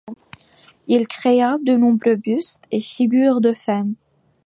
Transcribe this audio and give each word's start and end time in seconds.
Il 0.87 1.07
créa 1.07 1.59
de 1.63 1.77
nombreux 1.77 2.15
bustes 2.15 2.65
et 2.71 2.79
figures 2.81 3.39
de 3.39 3.53
femme. 3.53 3.93